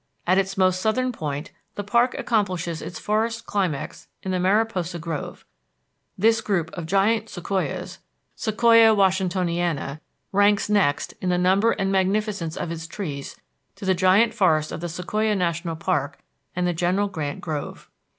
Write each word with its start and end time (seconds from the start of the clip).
At 0.25 0.39
its 0.39 0.57
most 0.57 0.81
southern 0.81 1.11
point, 1.11 1.51
the 1.75 1.83
park 1.83 2.15
accomplishes 2.17 2.81
its 2.81 2.97
forest 2.97 3.45
climax 3.45 4.07
in 4.23 4.31
the 4.31 4.39
Mariposa 4.39 4.97
Grove. 4.97 5.45
This 6.17 6.41
group 6.41 6.71
of 6.73 6.87
giant 6.87 7.29
sequoias 7.29 7.99
(Sequoia 8.35 8.95
washingtoniana) 8.95 9.99
ranks 10.31 10.71
next, 10.71 11.13
in 11.21 11.29
the 11.29 11.37
number 11.37 11.73
and 11.73 11.91
magnificence 11.91 12.57
of 12.57 12.71
its 12.71 12.87
trees, 12.87 13.35
to 13.75 13.85
the 13.85 13.93
Giant 13.93 14.33
Forest 14.33 14.71
of 14.71 14.81
the 14.81 14.89
Sequoia 14.89 15.35
National 15.35 15.75
Park 15.75 16.17
and 16.55 16.65
the 16.65 16.73
General 16.73 17.07
Grant 17.07 17.39
grove. 17.39 17.87